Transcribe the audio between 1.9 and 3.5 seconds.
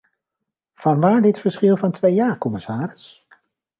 twee jaar, commissaris?